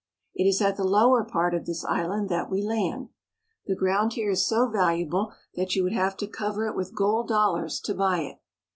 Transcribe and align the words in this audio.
It 0.33 0.45
is 0.49 0.63
at 0.63 0.77
thie 0.77 0.83
lower 0.83 1.23
part 1.23 1.53
of 1.53 1.67
this 1.67 1.85
island 1.85 2.27
that 2.29 2.49
we 2.49 2.63
land. 2.63 3.09
The 3.67 3.75
ground 3.75 4.13
here 4.13 4.31
is 4.31 4.43
so 4.47 4.67
valuable 4.67 5.31
that 5.53 5.75
you 5.75 5.83
would 5.83 5.93
have 5.93 6.17
to 6.17 6.27
cover 6.27 6.65
it 6.65 6.75
with 6.75 6.95
gold 6.95 7.27
dollars 7.27 7.79
to 7.81 7.93
buy 7.93 8.21
it. 8.21 8.39